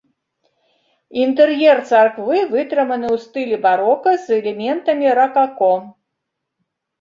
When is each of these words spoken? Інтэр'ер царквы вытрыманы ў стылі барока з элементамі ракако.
Інтэр'ер 1.25 1.77
царквы 1.89 2.37
вытрыманы 2.53 3.07
ў 3.15 3.27
стылі 3.27 3.57
барока 3.67 4.11
з 4.25 4.39
элементамі 4.39 5.07
ракако. 5.21 5.69